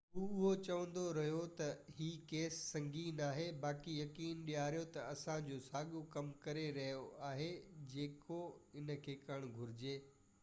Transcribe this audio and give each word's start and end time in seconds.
هو 0.17 0.25
اهو 0.35 0.51
چوندو 0.67 1.01
رهيو 1.17 1.41
ته 1.57 1.67
هي 1.97 2.07
ڪيس 2.29 2.55
سنگين 2.69 3.19
آهي 3.25 3.43
باقي 3.65 3.97
يقين 3.97 4.41
ڏياريو 4.47 4.87
ته 4.95 5.03
اسان 5.17 5.45
جو 5.51 5.59
ساڳيو 5.67 6.01
ڪم 6.15 6.31
ڪري 6.47 6.63
رهيو 6.79 7.03
آهي 7.29 7.51
جيڪو 7.93 8.39
ان 8.81 8.93
کي 9.09 9.15
ڪرڻ 9.29 9.53
گهجي 9.61 9.95